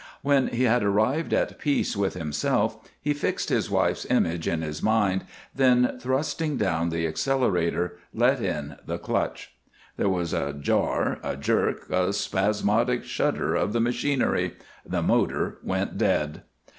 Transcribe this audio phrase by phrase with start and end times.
[0.23, 4.81] When he had arrived at peace with himself he fixed his wife's image in his
[4.81, 9.53] mind, then, thrusting down the accelerator, let in the clutch.
[9.97, 15.99] There was a jar, a jerk, a spasmodic shudder of the machinery; the motor went
[15.99, 16.41] dead.